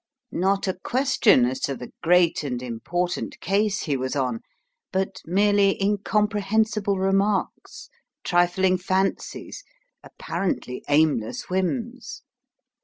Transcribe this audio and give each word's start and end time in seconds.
Not 0.33 0.67
a 0.67 0.73
question 0.73 1.45
as 1.45 1.59
to 1.59 1.75
the 1.75 1.91
great 2.01 2.43
and 2.43 2.63
important 2.63 3.39
case 3.39 3.81
he 3.81 3.95
was 3.95 4.15
on, 4.15 4.39
but 4.91 5.21
merely 5.27 5.79
incomprehensible 5.79 6.97
remarks, 6.97 7.87
trifling 8.23 8.79
fancies, 8.79 9.63
apparently 10.03 10.83
aimless 10.87 11.49
whims! 11.51 12.23